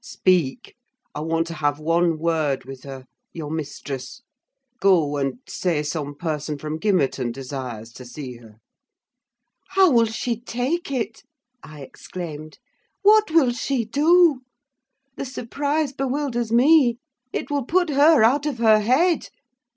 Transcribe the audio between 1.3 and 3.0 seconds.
to have one word with